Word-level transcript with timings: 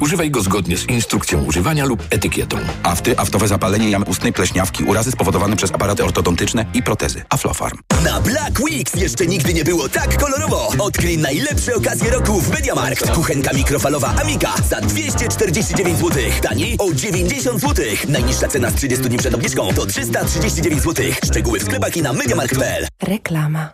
Używaj 0.00 0.30
go 0.30 0.40
zgodnie 0.40 0.76
z 0.76 0.88
instrukcją 0.88 1.44
używania 1.44 1.84
lub 1.84 2.02
etykietą. 2.10 2.56
Afty, 2.82 3.18
aftowe 3.18 3.48
zapalenie 3.48 3.90
jamy 3.90 4.04
ustnej, 4.04 4.32
pleśniawki, 4.32 4.84
urazy 4.84 5.10
spowodowane 5.10 5.56
przez 5.56 5.70
aparaty 5.72 6.04
ortodontyczne 6.04 6.66
i 6.74 6.82
protezy. 6.82 7.24
Aflofarm. 7.28 7.78
Na 8.04 8.20
Black 8.20 8.60
Weeks 8.60 8.94
jeszcze 8.94 9.26
nigdy 9.26 9.54
nie 9.54 9.64
było 9.64 9.88
tak 9.88 10.16
kolorowo. 10.20 10.72
Odkryj 10.78 11.18
najlepsze 11.18 11.74
okazje 11.74 12.10
roku 12.10 12.40
w 12.40 12.50
Mediamarkt. 12.50 13.10
Kuchenka 13.10 13.52
mikrofalowa 13.52 14.14
Amiga 14.22 14.54
za 14.70 14.80
249 14.80 15.98
zł. 15.98 16.22
Taniej 16.42 16.76
o 16.78 16.92
90 16.92 17.60
zł. 17.60 17.84
Najniższa 18.08 18.48
cena 18.48 18.70
z 18.70 18.74
30 18.74 19.08
dni 19.08 19.18
przed 19.18 19.34
obniżką 19.34 19.74
to 19.74 19.86
339 19.86 20.82
zł. 20.82 21.04
Szczegóły 21.24 21.60
w 21.60 21.62
sklepach 21.62 21.96
i 21.96 22.02
na 22.02 22.12
mediamarkt.pl. 22.12 22.86
Reklama. 23.02 23.72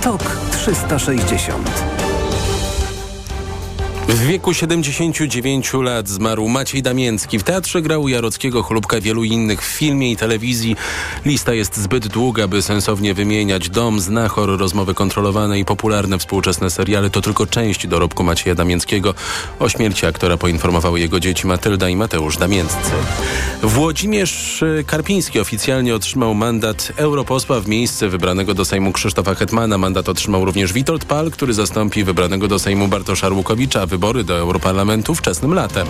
TOK 0.00 0.36
360 0.50 1.95
w 4.08 4.26
wieku 4.26 4.54
79 4.54 5.72
lat 5.74 6.08
zmarł 6.08 6.48
Maciej 6.48 6.82
Damięcki. 6.82 7.38
W 7.38 7.42
teatrze 7.42 7.82
grał 7.82 8.08
Jarockiego, 8.08 8.62
Chlubka, 8.62 9.00
wielu 9.00 9.24
innych 9.24 9.62
w 9.62 9.64
filmie 9.64 10.12
i 10.12 10.16
telewizji. 10.16 10.76
Lista 11.24 11.54
jest 11.54 11.76
zbyt 11.76 12.08
długa, 12.08 12.48
by 12.48 12.62
sensownie 12.62 13.14
wymieniać. 13.14 13.70
Dom, 13.70 14.00
Znachor, 14.00 14.58
rozmowy 14.58 14.94
kontrolowane 14.94 15.58
i 15.58 15.64
popularne 15.64 16.18
współczesne 16.18 16.70
seriale 16.70 17.10
to 17.10 17.20
tylko 17.20 17.46
część 17.46 17.86
dorobku 17.86 18.24
Macieja 18.24 18.54
Damięckiego. 18.54 19.14
O 19.58 19.68
śmierci 19.68 20.06
aktora 20.06 20.36
poinformowały 20.36 21.00
jego 21.00 21.20
dzieci 21.20 21.46
Matylda 21.46 21.88
i 21.88 21.96
Mateusz 21.96 22.36
Damięccy. 22.36 22.90
Włodzimierz 23.62 24.64
Karpiński 24.86 25.40
oficjalnie 25.40 25.94
otrzymał 25.94 26.34
mandat 26.34 26.92
europosła 26.96 27.60
w 27.60 27.68
miejsce 27.68 28.08
wybranego 28.08 28.54
do 28.54 28.64
Sejmu 28.64 28.92
Krzysztofa 28.92 29.34
Hetmana. 29.34 29.78
Mandat 29.78 30.08
otrzymał 30.08 30.44
również 30.44 30.72
Witold 30.72 31.04
Pal, 31.04 31.30
który 31.30 31.54
zastąpi 31.54 32.04
wybranego 32.04 32.48
do 32.48 32.58
Sejmu 32.58 32.88
Bartosza 32.88 33.28
Rukowicza 33.28 33.86
wybory 33.96 34.24
do 34.24 34.38
Europarlamentu 34.38 35.14
wczesnym 35.14 35.54
latem. 35.54 35.86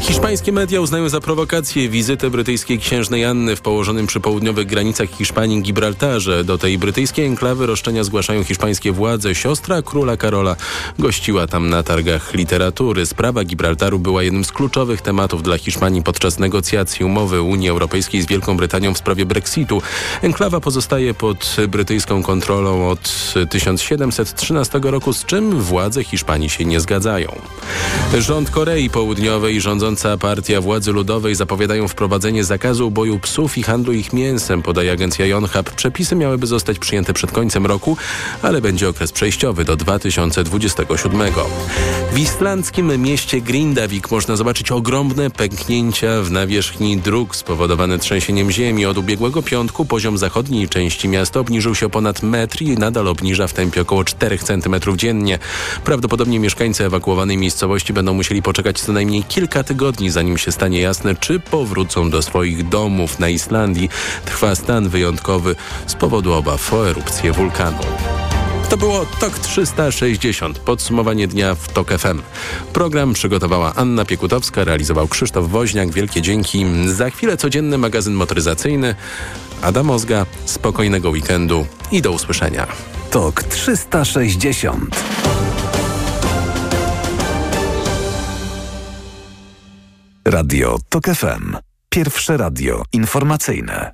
Hiszpańskie 0.00 0.52
media 0.52 0.80
uznają 0.80 1.08
za 1.08 1.20
prowokację 1.20 1.88
wizytę 1.88 2.30
brytyjskiej 2.30 2.78
księżnej 2.78 3.24
Anny 3.24 3.56
w 3.56 3.60
położonym 3.60 4.06
przy 4.06 4.20
południowych 4.20 4.66
granicach 4.66 5.08
Hiszpanii 5.08 5.62
Gibraltarze. 5.62 6.44
Do 6.44 6.58
tej 6.58 6.78
brytyjskiej 6.78 7.26
enklawy 7.26 7.66
roszczenia 7.66 8.04
zgłaszają 8.04 8.44
hiszpańskie 8.44 8.92
władze. 8.92 9.34
Siostra 9.34 9.82
króla 9.82 10.16
Karola 10.16 10.56
gościła 10.98 11.46
tam 11.46 11.70
na 11.70 11.82
targach 11.82 12.34
literatury. 12.34 13.06
Sprawa 13.06 13.44
Gibraltaru 13.44 13.98
była 13.98 14.22
jednym 14.22 14.44
z 14.44 14.52
kluczowych 14.52 15.00
tematów 15.00 15.42
dla 15.42 15.58
Hiszpanii 15.58 16.02
podczas 16.02 16.38
negocjacji 16.38 17.04
umowy 17.04 17.42
Unii 17.42 17.68
Europejskiej 17.68 18.22
z 18.22 18.26
Wielką 18.26 18.56
Brytanią 18.56 18.94
w 18.94 18.98
sprawie 18.98 19.26
Brexitu. 19.26 19.82
Enklawa 20.22 20.60
pozostaje 20.60 21.14
pod 21.14 21.56
brytyjską 21.68 22.22
kontrolą 22.22 22.88
od 22.88 23.34
1713 23.50 24.80
roku, 24.82 25.12
z 25.12 25.24
czym 25.24 25.60
władze 25.60 26.04
Hiszpanii 26.04 26.50
się 26.50 26.64
nie 26.64 26.80
zgadzają. 26.80 27.25
Rząd 28.18 28.50
Korei 28.50 28.90
Południowej 28.90 29.56
i 29.56 29.60
rządząca 29.60 30.16
partia 30.16 30.60
władzy 30.60 30.92
ludowej 30.92 31.34
zapowiadają 31.34 31.88
wprowadzenie 31.88 32.44
zakazu 32.44 32.88
uboju 32.88 33.18
psów 33.18 33.58
i 33.58 33.62
handlu 33.62 33.92
ich 33.92 34.12
mięsem, 34.12 34.62
podaje 34.62 34.92
agencja 34.92 35.26
Yonhap. 35.26 35.70
Przepisy 35.70 36.16
miałyby 36.16 36.46
zostać 36.46 36.78
przyjęte 36.78 37.12
przed 37.12 37.32
końcem 37.32 37.66
roku, 37.66 37.96
ale 38.42 38.60
będzie 38.60 38.88
okres 38.88 39.12
przejściowy 39.12 39.64
do 39.64 39.76
2027. 39.76 41.32
W 42.12 42.18
islandzkim 42.18 43.02
mieście 43.02 43.40
Grindavik 43.40 44.10
można 44.10 44.36
zobaczyć 44.36 44.72
ogromne 44.72 45.30
pęknięcia 45.30 46.22
w 46.22 46.30
nawierzchni 46.30 46.96
dróg 46.96 47.36
spowodowane 47.36 47.98
trzęsieniem 47.98 48.50
ziemi. 48.50 48.86
Od 48.86 48.98
ubiegłego 48.98 49.42
piątku 49.42 49.84
poziom 49.84 50.18
zachodniej 50.18 50.68
części 50.68 51.08
miasta 51.08 51.40
obniżył 51.40 51.74
się 51.74 51.90
ponad 51.90 52.22
metr 52.22 52.62
i 52.62 52.78
nadal 52.78 53.08
obniża 53.08 53.46
w 53.46 53.52
tempie 53.52 53.80
około 53.80 54.04
4 54.04 54.38
cm 54.38 54.76
dziennie. 54.96 55.38
Prawdopodobnie 55.84 56.40
mieszkańcy 56.40 56.84
ewakuowanej 57.16 57.36
miejscowości 57.36 57.92
będą 57.92 58.14
musieli 58.14 58.42
poczekać 58.42 58.80
co 58.80 58.92
najmniej 58.92 59.24
kilka 59.24 59.64
tygodni, 59.64 60.10
zanim 60.10 60.38
się 60.38 60.52
stanie 60.52 60.80
jasne, 60.80 61.14
czy 61.14 61.40
powrócą 61.40 62.10
do 62.10 62.22
swoich 62.22 62.68
domów 62.68 63.18
na 63.18 63.28
Islandii. 63.28 63.88
Trwa 64.24 64.54
stan 64.54 64.88
wyjątkowy 64.88 65.56
z 65.86 65.94
powodu 65.94 66.32
obaw 66.32 66.72
o 66.72 66.90
erupcję 66.90 67.32
wulkanu. 67.32 67.78
To 68.70 68.76
było 68.76 69.06
TOK 69.20 69.38
360, 69.38 70.58
podsumowanie 70.58 71.28
dnia 71.28 71.54
w 71.54 71.68
TOK 71.68 71.90
FM. 71.98 72.22
Program 72.72 73.12
przygotowała 73.12 73.72
Anna 73.74 74.04
Piekutowska, 74.04 74.64
realizował 74.64 75.08
Krzysztof 75.08 75.48
Woźniak. 75.48 75.90
Wielkie 75.90 76.22
dzięki. 76.22 76.66
Za 76.86 77.10
chwilę 77.10 77.36
codzienny 77.36 77.78
magazyn 77.78 78.14
motoryzacyjny. 78.14 78.94
Adam 79.62 79.90
Ozga, 79.90 80.26
spokojnego 80.44 81.10
weekendu 81.10 81.66
i 81.92 82.02
do 82.02 82.12
usłyszenia. 82.12 82.66
TOK 83.10 83.42
360 83.42 84.96
Radio 90.36 90.78
TOK 90.88 91.04
FM. 91.04 91.56
Pierwsze 91.88 92.36
radio 92.36 92.82
informacyjne. 92.92 93.92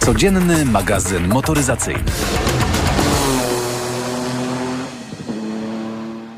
Codzienny 0.00 0.64
magazyn 0.64 1.28
motoryzacyjny. 1.28 2.02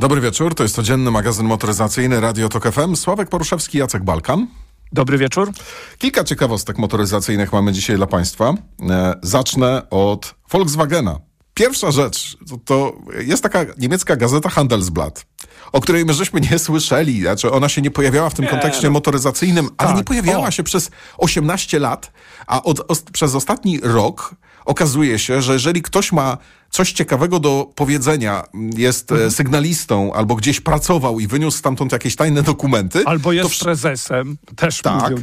Dobry 0.00 0.20
wieczór, 0.20 0.54
to 0.54 0.62
jest 0.62 0.74
codzienny 0.74 1.10
magazyn 1.10 1.46
motoryzacyjny 1.46 2.20
Radio 2.20 2.48
TOK 2.48 2.72
FM. 2.72 2.96
Sławek 2.96 3.28
Poruszewski, 3.28 3.78
Jacek 3.78 4.04
Balkan. 4.04 4.46
Dobry 4.92 5.18
wieczór. 5.18 5.50
Kilka 5.98 6.24
ciekawostek 6.24 6.78
motoryzacyjnych 6.78 7.52
mamy 7.52 7.72
dzisiaj 7.72 7.96
dla 7.96 8.06
Państwa. 8.06 8.54
E, 8.90 9.14
zacznę 9.22 9.90
od 9.90 10.34
Volkswagena. 10.50 11.29
Pierwsza 11.60 11.90
rzecz, 11.90 12.36
to, 12.48 12.58
to 12.64 12.96
jest 13.26 13.42
taka 13.42 13.64
niemiecka 13.78 14.16
gazeta 14.16 14.48
Handelsblatt 14.48 15.26
o 15.72 15.80
której 15.80 16.04
my 16.04 16.14
żeśmy 16.14 16.40
nie 16.40 16.58
słyszeli. 16.58 17.20
Znaczy 17.20 17.50
ona 17.50 17.68
się 17.68 17.82
nie 17.82 17.90
pojawiała 17.90 18.30
w 18.30 18.34
tym 18.34 18.44
nie, 18.44 18.50
kontekście 18.50 18.86
no. 18.86 18.90
motoryzacyjnym, 18.90 19.68
ale 19.76 19.88
tak, 19.88 19.96
nie 19.96 20.04
pojawiała 20.04 20.48
o. 20.48 20.50
się 20.50 20.62
przez 20.62 20.90
18 21.18 21.78
lat, 21.78 22.12
a 22.46 22.62
od, 22.62 23.02
przez 23.12 23.34
ostatni 23.34 23.80
rok 23.82 24.34
okazuje 24.64 25.18
się, 25.18 25.42
że 25.42 25.52
jeżeli 25.52 25.82
ktoś 25.82 26.12
ma 26.12 26.38
coś 26.70 26.92
ciekawego 26.92 27.40
do 27.40 27.70
powiedzenia, 27.74 28.44
jest 28.76 29.12
e, 29.12 29.14
mhm. 29.14 29.30
sygnalistą 29.30 30.12
albo 30.12 30.36
gdzieś 30.36 30.60
pracował 30.60 31.20
i 31.20 31.26
wyniósł 31.26 31.58
stamtąd 31.58 31.92
jakieś 31.92 32.16
tajne 32.16 32.42
dokumenty. 32.42 33.02
Albo 33.06 33.32
jest 33.32 33.58
to... 33.58 33.64
prezesem, 33.64 34.38
też 34.56 34.82
tak, 34.82 35.02
mówią 35.02 35.22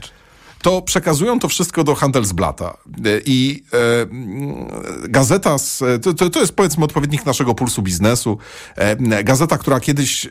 to 0.67 0.81
przekazują 0.81 1.39
to 1.39 1.49
wszystko 1.49 1.83
do 1.83 1.95
Handelsblata. 1.95 2.77
I 3.25 3.63
e, 3.73 3.77
gazeta, 5.09 5.57
z, 5.57 5.83
to, 6.17 6.29
to 6.29 6.39
jest 6.39 6.55
powiedzmy 6.55 6.85
odpowiednik 6.85 7.25
naszego 7.25 7.55
pulsu 7.55 7.81
biznesu. 7.81 8.37
E, 8.75 9.23
gazeta, 9.23 9.57
która 9.57 9.79
kiedyś 9.79 10.25
e, 10.25 10.29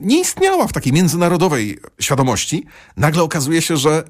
nie 0.00 0.20
istniała 0.20 0.66
w 0.66 0.72
takiej 0.72 0.92
międzynarodowej 0.92 1.78
świadomości, 2.00 2.66
nagle 2.96 3.22
okazuje 3.22 3.62
się, 3.62 3.76
że 3.76 4.04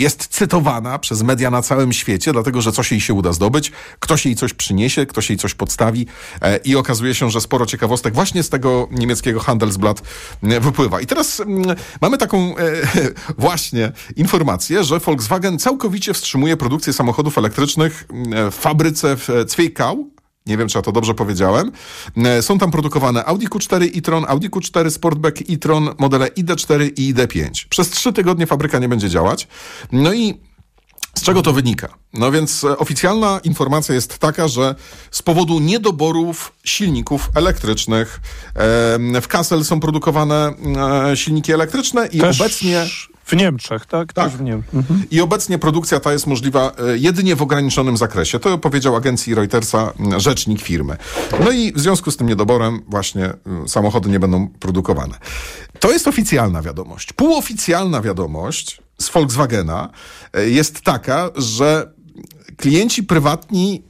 jest 0.00 0.26
cytowana 0.26 0.98
przez 0.98 1.22
media 1.22 1.50
na 1.50 1.62
całym 1.62 1.92
świecie, 1.92 2.32
dlatego 2.32 2.62
że 2.62 2.72
coś 2.72 2.90
jej 2.90 3.00
się 3.00 3.14
uda 3.14 3.32
zdobyć, 3.32 3.72
ktoś 4.00 4.26
jej 4.26 4.36
coś 4.36 4.54
przyniesie, 4.54 5.06
ktoś 5.06 5.30
jej 5.30 5.38
coś 5.38 5.54
podstawi 5.54 6.06
e, 6.42 6.56
i 6.56 6.76
okazuje 6.76 7.14
się, 7.14 7.30
że 7.30 7.40
sporo 7.40 7.66
ciekawostek 7.66 8.14
właśnie 8.14 8.42
z 8.42 8.48
tego 8.48 8.88
niemieckiego 8.90 9.40
Handelsblatt 9.40 10.02
e, 10.42 10.60
wypływa. 10.60 11.00
I 11.00 11.06
teraz 11.06 11.40
mm, 11.40 11.76
mamy 12.00 12.18
taką 12.18 12.56
e, 12.56 12.72
właśnie 13.38 13.92
informację, 14.16 14.84
że 14.84 14.98
Volkswagen 14.98 15.58
całkowicie 15.58 16.14
wstrzymuje 16.14 16.56
produkcję 16.56 16.92
samochodów 16.92 17.38
elektrycznych 17.38 18.06
mm, 18.10 18.50
w 18.50 18.54
fabryce 18.54 19.16
w 19.16 19.28
Zwickau, 19.46 20.10
nie 20.46 20.56
wiem, 20.56 20.68
czy 20.68 20.78
ja 20.78 20.82
to 20.82 20.92
dobrze 20.92 21.14
powiedziałem. 21.14 21.72
E, 22.16 22.42
są 22.42 22.58
tam 22.58 22.70
produkowane 22.70 23.24
Audi 23.24 23.46
Q4 23.46 23.98
e-tron, 23.98 24.24
Audi 24.28 24.48
Q4 24.48 24.90
Sportback 24.90 25.40
e-tron, 25.50 25.94
modele 25.98 26.26
ID4 26.26 26.90
i 26.96 27.14
ID5. 27.14 27.66
Przez 27.68 27.90
trzy 27.90 28.12
tygodnie 28.12 28.46
fabryka 28.46 28.78
nie 28.78 28.88
będzie 28.88 29.08
działać. 29.10 29.48
No 29.92 30.12
i 30.12 30.40
z 31.14 31.22
czego 31.22 31.42
to 31.42 31.52
wynika? 31.52 31.88
No 32.12 32.32
więc 32.32 32.64
e, 32.64 32.78
oficjalna 32.78 33.40
informacja 33.44 33.94
jest 33.94 34.18
taka, 34.18 34.48
że 34.48 34.74
z 35.10 35.22
powodu 35.22 35.60
niedoborów 35.60 36.52
silników 36.64 37.30
elektrycznych 37.34 38.20
w 39.22 39.28
Kassel 39.28 39.64
są 39.64 39.80
produkowane 39.80 40.52
e, 41.10 41.16
silniki 41.16 41.52
elektryczne 41.52 42.06
i 42.06 42.18
Też 42.18 42.40
obecnie 42.40 42.86
w 43.30 43.36
Niemczech, 43.36 43.86
tak? 43.86 44.12
Tak. 44.12 44.30
w 44.32 44.40
Niem 44.40 44.62
mhm. 44.74 45.04
I 45.10 45.20
obecnie 45.20 45.58
produkcja 45.58 46.00
ta 46.00 46.12
jest 46.12 46.26
możliwa 46.26 46.72
e, 46.78 46.98
jedynie 46.98 47.36
w 47.36 47.42
ograniczonym 47.42 47.96
zakresie. 47.96 48.38
To 48.38 48.58
powiedział 48.58 48.96
agencji 48.96 49.34
Reutersa 49.34 49.92
rzecznik 50.16 50.62
firmy. 50.62 50.96
No 51.44 51.50
i 51.50 51.72
w 51.72 51.80
związku 51.80 52.10
z 52.10 52.16
tym 52.16 52.26
niedoborem 52.26 52.80
właśnie 52.88 53.32
samochody 53.66 54.08
nie 54.08 54.20
będą 54.20 54.48
produkowane. 54.48 55.14
To 55.80 55.92
jest 55.92 56.08
oficjalna 56.08 56.62
wiadomość. 56.62 57.12
Półoficjalna 57.12 58.00
wiadomość 58.00 58.82
z 58.98 59.10
Volkswagena 59.10 59.88
e, 60.32 60.48
jest 60.48 60.80
taka, 60.80 61.30
że 61.36 61.92
klienci 62.56 63.02
prywatni 63.02 63.82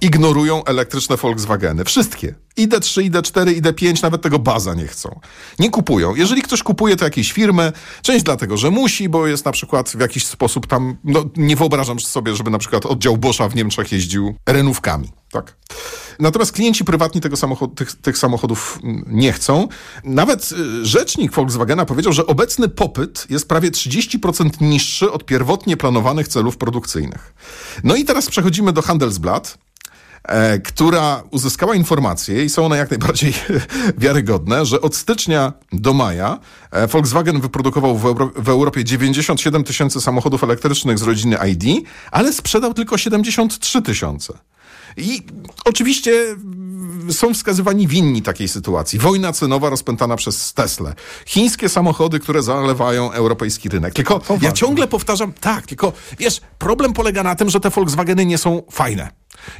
ignorują 0.00 0.64
elektryczne 0.64 1.16
Volkswageny. 1.16 1.84
Wszystkie 1.84 2.34
ID3, 2.58 3.10
ID4, 3.10 3.60
ID5 3.60 4.02
nawet 4.02 4.22
tego 4.22 4.38
baza 4.38 4.74
nie 4.74 4.86
chcą. 4.86 5.20
Nie 5.58 5.70
kupują. 5.70 6.14
Jeżeli 6.14 6.42
ktoś 6.42 6.62
kupuje, 6.62 6.96
to 6.96 7.04
jakieś 7.04 7.32
firmy, 7.32 7.72
część 8.02 8.24
dlatego, 8.24 8.56
że 8.56 8.70
musi, 8.70 9.08
bo 9.08 9.26
jest 9.26 9.44
na 9.44 9.52
przykład 9.52 9.90
w 9.90 10.00
jakiś 10.00 10.26
sposób 10.26 10.66
tam, 10.66 10.96
no 11.04 11.24
nie 11.36 11.56
wyobrażam 11.56 12.00
sobie, 12.00 12.36
żeby 12.36 12.50
na 12.50 12.58
przykład 12.58 12.86
oddział 12.86 13.16
Boscha 13.16 13.48
w 13.48 13.54
Niemczech 13.54 13.92
jeździł 13.92 14.34
renówkami, 14.46 15.08
tak? 15.32 15.56
Natomiast 16.18 16.52
klienci 16.52 16.84
prywatni 16.84 17.20
tego 17.20 17.36
samochod, 17.36 17.74
tych, 17.74 17.92
tych 17.92 18.18
samochodów 18.18 18.78
mm, 18.82 19.04
nie 19.08 19.32
chcą. 19.32 19.68
Nawet 20.04 20.52
y, 20.52 20.86
rzecznik 20.86 21.32
Volkswagena 21.32 21.84
powiedział, 21.84 22.12
że 22.12 22.26
obecny 22.26 22.68
popyt 22.68 23.26
jest 23.30 23.48
prawie 23.48 23.70
30% 23.70 24.50
niższy 24.60 25.12
od 25.12 25.24
pierwotnie 25.24 25.76
planowanych 25.76 26.28
celów 26.28 26.56
produkcyjnych. 26.56 27.34
No 27.84 27.96
i 27.96 28.04
teraz 28.04 28.26
przechodzimy 28.26 28.72
do 28.72 28.82
Handelsblatt 28.82 29.58
która 30.64 31.22
uzyskała 31.30 31.74
informacje 31.74 32.44
i 32.44 32.48
są 32.48 32.66
one 32.66 32.76
jak 32.76 32.90
najbardziej 32.90 33.34
wiarygodne, 33.98 34.66
że 34.66 34.80
od 34.80 34.96
stycznia 34.96 35.52
do 35.72 35.92
maja 35.92 36.38
e, 36.70 36.86
Volkswagen 36.86 37.40
wyprodukował 37.40 37.98
w 38.36 38.48
Europie 38.48 38.84
97 38.84 39.64
tysięcy 39.64 40.00
samochodów 40.00 40.44
elektrycznych 40.44 40.98
z 40.98 41.02
rodziny 41.02 41.36
ID, 41.48 41.88
ale 42.10 42.32
sprzedał 42.32 42.74
tylko 42.74 42.98
73 42.98 43.82
tysiące. 43.82 44.38
I 44.98 45.22
oczywiście 45.64 46.36
są 47.10 47.34
wskazywani 47.34 47.88
winni 47.88 48.22
takiej 48.22 48.48
sytuacji. 48.48 48.98
Wojna 48.98 49.32
cenowa 49.32 49.70
rozpętana 49.70 50.16
przez 50.16 50.54
Tesla. 50.54 50.94
Chińskie 51.26 51.68
samochody, 51.68 52.20
które 52.20 52.42
zalewają 52.42 53.12
europejski 53.12 53.68
rynek. 53.68 53.94
Tylko 53.94 54.20
ja 54.42 54.52
ciągle 54.52 54.88
powtarzam, 54.88 55.32
tak, 55.32 55.66
tylko 55.66 55.92
wiesz, 56.18 56.40
problem 56.58 56.92
polega 56.92 57.22
na 57.22 57.34
tym, 57.34 57.50
że 57.50 57.60
te 57.60 57.70
Volkswageny 57.70 58.26
nie 58.26 58.38
są 58.38 58.62
fajne. 58.70 59.10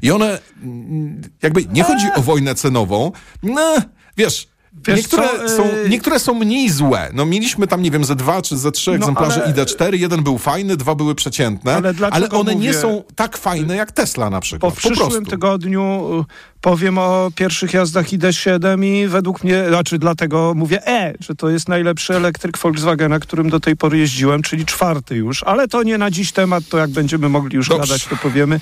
I 0.03 0.11
one, 0.11 0.39
mm, 0.63 1.23
jakby 1.43 1.65
nie 1.73 1.85
chodzi 1.85 2.07
o 2.17 2.23
wojnę 2.23 2.55
cenową, 2.55 3.13
no, 3.43 3.77
wiesz, 4.17 4.19
Wiesz 4.19 4.58
niektóre, 4.89 5.29
co, 5.47 5.57
są, 5.57 5.65
yy, 5.65 5.89
niektóre 5.89 6.19
są 6.19 6.35
mniej 6.35 6.71
złe. 6.71 7.11
No 7.15 7.27
mieliśmy 7.27 7.67
tam, 7.67 7.83
nie 7.83 7.91
wiem, 7.91 8.05
ze 8.05 8.17
dwa 8.17 8.43
czy 8.43 8.57
ze 8.57 8.73
trzy 8.73 8.91
No, 8.91 8.97
egzemplarze 8.97 9.45
ale- 9.45 9.53
ID4. 9.53 9.95
Jeden 9.95 10.23
był 10.23 10.39
fajny, 10.39 10.77
dwa 10.77 10.95
były 10.95 11.15
przeciętne. 11.15 11.75
Ale 11.77 11.95
Ale, 12.11 12.29
one 12.29 12.55
nie 12.55 12.69
mówię- 12.69 12.81
są 12.81 13.03
tak 13.17 13.37
fajne 13.37 13.77
jak 13.77 13.93
Tesla 13.93 14.31
na 14.31 14.41
przykład. 14.41 14.75
Po 14.75 14.81
przyszłym 14.81 15.27
tygodniu 15.27 16.11
y, 16.21 16.58
powiem 16.61 16.99
o 16.99 17.31
pierwszych 17.35 17.75
jazdach 17.75 18.07
ID7 18.07 18.85
i 18.85 19.07
według 19.07 19.45
mnie, 19.45 19.65
znaczy 19.69 19.99
dlatego 19.99 20.53
mówię 20.57 20.87
E, 20.87 21.15
że 21.21 21.35
to 21.35 21.49
jest 21.49 21.69
najlepszy 21.69 22.15
elektryk 22.15 22.59
Volkswagena, 22.59 23.19
którym 23.19 23.51
do 23.51 23.61
tej 23.61 23.77
pory 23.77 23.99
jeździłem, 23.99 24.43
czyli 24.43 24.67
czwarty 24.67 25.17
już. 25.17 25.43
Ale 25.43 25.69
to 25.69 25.83
nie 25.83 25.99
na 25.99 26.11
dziś 26.11 26.33
temat, 26.33 26.65
to 26.69 26.79
jak 26.79 26.91
będziemy 26.91 27.29
mogli 27.29 27.57
już 27.57 27.69
Dobrze. 27.69 27.87
gadać, 27.87 28.05
to 28.07 28.17
powiemy. 28.17 28.61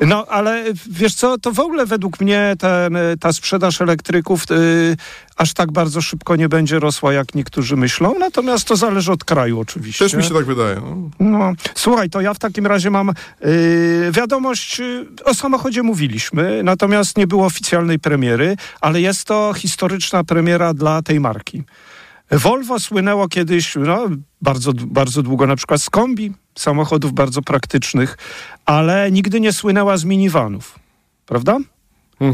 No 0.00 0.26
ale 0.26 0.64
wiesz 0.90 1.14
co, 1.14 1.38
to 1.38 1.52
w 1.52 1.60
ogóle 1.60 1.86
według 1.86 2.20
mnie 2.20 2.54
ten, 2.58 2.96
y, 2.96 3.16
ta 3.20 3.32
sprzedaż 3.32 3.80
elektryków 3.80 4.44
y, 4.50 4.96
aż 5.36 5.52
tak 5.52 5.72
bardzo 5.72 6.02
szybko 6.02 6.36
nie 6.36 6.48
będzie 6.48 6.78
rosła, 6.78 7.12
jak 7.12 7.34
niektórzy 7.34 7.76
myślą. 7.76 8.14
Natomiast 8.18 8.68
to 8.68 8.76
zależy 8.76 9.12
od 9.12 9.24
kraju 9.24 9.60
oczywiście. 9.60 10.04
Też 10.04 10.14
mi 10.14 10.24
się 10.24 10.34
tak 10.34 10.44
wydaje. 10.44 10.80
No. 10.80 11.10
No, 11.20 11.52
słuchaj, 11.74 12.10
to 12.10 12.20
ja 12.20 12.34
w 12.34 12.38
takim 12.38 12.66
razie 12.66 12.90
mam 12.90 13.12
yy, 13.40 14.12
wiadomość, 14.12 14.78
yy, 14.78 15.06
o 15.24 15.34
samochodzie 15.34 15.82
mówiliśmy, 15.82 16.62
natomiast 16.64 17.18
nie 17.18 17.25
było 17.26 17.46
oficjalnej 17.46 17.98
premiery, 17.98 18.56
ale 18.80 19.00
jest 19.00 19.24
to 19.24 19.52
historyczna 19.56 20.24
premiera 20.24 20.74
dla 20.74 21.02
tej 21.02 21.20
marki. 21.20 21.62
Volvo 22.30 22.80
słynęło 22.80 23.28
kiedyś, 23.28 23.74
no, 23.76 24.06
bardzo, 24.42 24.72
bardzo 24.72 25.22
długo 25.22 25.46
na 25.46 25.56
przykład 25.56 25.82
z 25.82 25.90
kombi, 25.90 26.32
samochodów 26.58 27.12
bardzo 27.12 27.42
praktycznych, 27.42 28.18
ale 28.64 29.10
nigdy 29.10 29.40
nie 29.40 29.52
słynęła 29.52 29.96
z 29.96 30.04
minivanów, 30.04 30.78
prawda? 31.26 31.58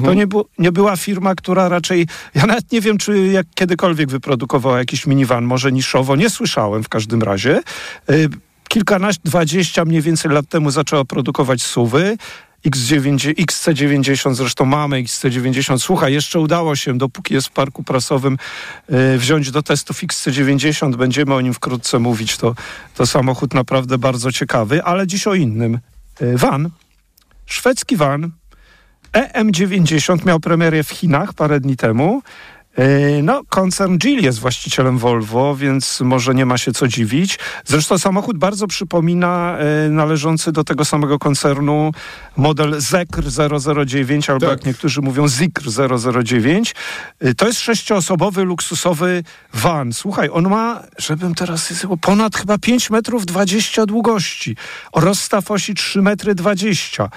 To 0.05 0.15
nie, 0.15 0.27
bu- 0.27 0.45
nie 0.59 0.73
była 0.73 0.97
firma, 0.97 1.35
która 1.35 1.69
raczej. 1.69 2.07
Ja 2.35 2.47
nawet 2.47 2.73
nie 2.73 2.81
wiem, 2.81 2.99
czy 2.99 3.27
jak 3.27 3.47
kiedykolwiek 3.55 4.11
wyprodukowała 4.11 4.79
jakiś 4.79 5.07
minivan, 5.07 5.45
może 5.45 5.73
niszowo, 5.73 6.17
nie 6.17 6.31
słyszałem 6.31 6.83
w 6.83 6.89
każdym 6.89 7.23
razie. 7.23 7.61
Y, 8.11 8.29
Kilkanaście, 8.69 9.23
dwadzieścia 9.25 9.85
mniej 9.85 10.03
więcej 10.03 10.31
lat 10.31 10.49
temu 10.49 10.71
zaczęła 10.71 11.05
produkować 11.05 11.63
suwy. 11.63 12.17
X9, 12.67 13.35
XC90, 13.35 14.35
zresztą 14.35 14.65
mamy 14.65 15.03
XC90. 15.03 15.79
Słuchaj, 15.79 16.13
jeszcze 16.13 16.41
udało 16.41 16.77
się, 16.77 16.99
dopóki 16.99 17.35
jest 17.35 17.47
w 17.47 17.51
parku 17.51 17.83
prasowym, 17.83 18.39
y, 19.15 19.19
wziąć 19.19 19.51
do 19.51 19.63
testów 19.63 20.03
XC90. 20.03 20.97
Będziemy 20.97 21.35
o 21.35 21.41
nim 21.41 21.55
wkrótce 21.55 21.99
mówić. 21.99 22.37
To, 22.37 22.55
to 22.95 23.07
samochód 23.07 23.55
naprawdę 23.55 23.99
bardzo 23.99 24.33
ciekawy, 24.33 24.83
ale 24.83 25.07
dziś 25.07 25.27
o 25.27 25.35
innym. 25.35 25.79
Y, 26.23 26.39
Van, 26.39 26.71
szwedzki 27.47 27.97
van, 27.97 28.31
EM90 29.13 30.27
miał 30.27 30.41
premierę 30.41 30.83
w 30.83 30.91
Chinach 30.91 31.35
parę 31.35 31.61
dni 31.61 31.77
temu. 31.77 32.23
Yy, 32.79 33.23
No, 33.23 33.43
koncern 33.49 33.99
Geely 33.99 34.23
jest 34.23 34.39
właścicielem 34.39 34.99
Volvo, 34.99 35.57
więc 35.57 36.01
może 36.01 36.35
nie 36.35 36.47
ma 36.47 36.59
się 36.59 36.73
co 36.73 36.89
dziwić. 36.89 37.39
Zresztą 37.65 37.99
samochód 37.99 38.39
bardzo 38.39 38.67
przypomina 38.67 39.57
yy, 39.85 39.91
należący 39.91 40.53
do 40.53 40.65
tego 40.65 40.85
samego 40.85 41.19
koncernu 41.19 41.93
model 42.37 42.81
Zekr 42.81 43.25
009, 43.87 44.31
albo 44.31 44.47
Tak. 44.47 44.51
jak 44.59 44.67
niektórzy 44.67 45.01
mówią 45.01 45.29
Zikr 45.29 45.63
009. 46.25 46.75
Yy, 47.21 47.35
To 47.35 47.47
jest 47.47 47.61
sześcioosobowy, 47.61 48.45
luksusowy 48.45 49.25
van. 49.55 49.93
Słuchaj, 49.93 50.29
on 50.33 50.49
ma, 50.49 50.83
żebym 50.99 51.35
teraz 51.35 51.73
ponad 52.01 52.37
chyba 52.37 52.59
5 52.59 52.91
metrów 52.91 53.27
20 53.27 53.87
długości. 53.87 54.57
Rozstaw 54.95 55.51
osi 55.51 55.75
3 55.75 56.03
metry 56.03 56.35
20. 56.35 57.09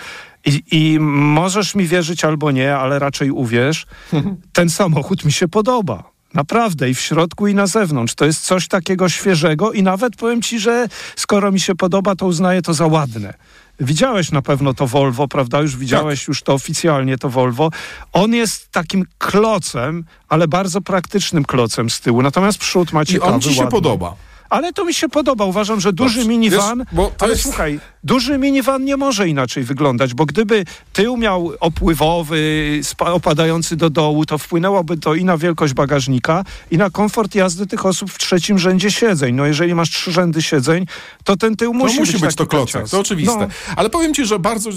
I, 0.45 0.63
I 0.71 1.00
możesz 1.00 1.75
mi 1.75 1.88
wierzyć 1.88 2.25
albo 2.25 2.51
nie, 2.51 2.75
ale 2.75 3.00
raczej 3.00 3.31
uwierz, 3.31 3.86
ten 4.53 4.69
samochód 4.69 5.25
mi 5.25 5.31
się 5.31 5.47
podoba. 5.47 6.03
Naprawdę 6.33 6.89
i 6.89 6.94
w 6.95 7.00
środku 7.00 7.47
i 7.47 7.53
na 7.56 7.68
zewnątrz. 7.68 8.15
To 8.15 8.25
jest 8.25 8.42
coś 8.42 8.68
takiego 8.68 9.09
świeżego 9.09 9.71
i 9.71 9.83
nawet 9.83 10.15
powiem 10.15 10.42
ci, 10.42 10.59
że 10.59 10.88
skoro 11.15 11.51
mi 11.51 11.59
się 11.59 11.75
podoba, 11.75 12.15
to 12.15 12.25
uznaję 12.25 12.62
to 12.62 12.74
za 12.74 12.86
ładne. 12.88 13.33
Widziałeś 13.80 14.31
na 14.31 14.42
pewno 14.42 14.74
to 14.74 14.88
Volvo, 14.88 15.27
prawda? 15.27 15.62
Już 15.62 15.77
widziałeś 15.77 16.27
już 16.27 16.42
to 16.44 16.53
oficjalnie, 16.53 17.18
to 17.18 17.30
Volvo. 17.30 17.69
On 18.13 18.33
jest 18.33 18.71
takim 18.71 19.06
klocem, 19.18 20.03
ale 20.30 20.47
bardzo 20.47 20.81
praktycznym 20.81 21.45
klocem 21.45 21.89
z 21.89 22.00
tyłu. 22.01 22.21
Natomiast 22.21 22.57
przód 22.57 22.94
ma 22.94 23.03
I 23.03 23.06
ciekawy, 23.06 23.33
on 23.33 23.42
ci 23.42 23.53
się 23.53 23.59
ładny. 23.59 23.71
podoba. 23.71 24.15
Ale 24.50 24.74
to 24.74 24.86
mi 24.86 24.94
się 24.94 25.09
podoba. 25.09 25.45
Uważam, 25.45 25.80
że 25.81 25.94
duży 25.94 26.15
Dobrze. 26.15 26.30
minivan. 26.30 26.77
Wiesz, 26.80 26.88
bo 26.92 27.12
to 27.18 27.25
ale 27.25 27.31
jest- 27.33 27.44
słuchaj, 27.44 27.80
duży 28.06 28.38
minivan 28.38 28.86
nie 28.86 28.98
może 28.98 29.30
inaczej 29.30 29.63
wyglądać, 29.63 30.13
bo 30.13 30.25
gdyby 30.25 30.66
tył 30.94 31.18
miał 31.18 31.52
opływowy, 31.60 32.81
opadający 33.00 33.75
do 33.75 33.90
dołu, 33.90 34.25
to 34.25 34.38
wpłynęłoby 34.38 34.98
to 34.98 35.16
i 35.16 35.25
na 35.25 35.38
wielkość 35.38 35.74
bagażnika, 35.74 36.44
i 36.72 36.78
na 36.78 36.90
komfort 36.90 37.36
jazdy 37.36 37.68
tych 37.68 37.86
osób 37.86 38.12
w 38.12 38.18
trzecim 38.18 38.60
rzędzie 38.60 38.92
siedzeń. 38.92 39.36
No 39.36 39.46
jeżeli 39.46 39.75
masz 39.75 39.90
trzy 39.90 40.12
rzędy 40.12 40.42
siedzeń, 40.42 40.86
to 41.24 41.38
ten 41.38 41.56
tył 41.56 41.72
To 41.72 41.78
musi, 41.78 42.00
musi, 42.00 42.12
być, 42.13 42.22
taki 42.22 42.36
to 42.36 42.46
klocek, 42.46 42.90
to 42.90 43.00
oczywiste. 43.00 43.38
No. 43.40 43.48
Ale 43.75 43.90
powiem 43.90 44.13
ci, 44.13 44.25
że 44.25 44.40
bardzo, 44.40 44.69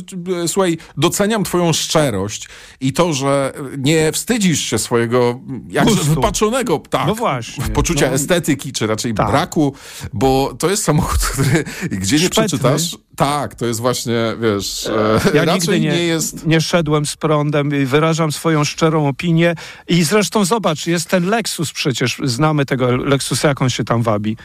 słuchaj, 0.47 0.79
doceniam 0.97 1.45
twoją 1.45 1.73
szczerość 1.73 2.49
i 2.81 2.93
to, 2.93 3.13
że 3.13 3.53
nie 3.79 4.13
wstydzisz 4.13 4.61
się 4.61 4.79
swojego 4.79 5.41
jakże 5.69 6.05
wypaczonego 6.05 6.83
tak, 6.91 7.07
No 7.07 7.15
właśnie, 7.15 7.65
poczucia 7.65 8.07
no. 8.07 8.13
estetyki, 8.13 8.73
czy 8.73 8.87
raczej 8.87 9.15
Tak. 9.15 9.31
braku, 9.31 9.75
bo 10.13 10.55
to 10.59 10.71
jest 10.71 10.85
samochód, 10.85 11.19
który 11.33 11.65
gdzie 11.91 12.17
nie 12.17 12.23
Szpetny. 12.27 12.45
przeczytasz, 12.49 12.97
tak, 13.19 13.55
to 13.55 13.67
jest 13.67 13.81
właśnie, 13.81 14.35
wiesz, 14.41 14.87
e, 14.87 15.21
Ja 15.35 15.45
raczej 15.45 15.55
nigdy 15.55 15.81
nie, 15.81 15.89
nie 15.89 16.03
jest... 16.07 16.47
nie 16.47 16.61
szedłem 16.61 17.07
z 17.07 17.17
prądem 17.17 17.83
i 17.83 17.85
wyrażam 17.85 18.33
swoją 18.33 18.65
szczerą 18.65 19.09
opinię. 19.09 19.55
I 19.89 20.03
zresztą 20.05 20.45
zobacz, 20.45 20.87
jest 20.87 21.09
ten 21.09 21.27
Lexus 21.29 21.73
przecież, 21.73 22.17
znamy 22.25 22.67
tego 22.67 22.97
Lexusa, 22.97 23.49
jak 23.49 23.63
on 23.63 23.71
się 23.71 23.85
tam 23.85 24.03
wabi. 24.03 24.37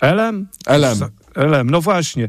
Elem? 0.00 0.46
Elem. 0.66 0.98
Elem, 1.34 1.70
no 1.70 1.80
właśnie. 1.80 2.28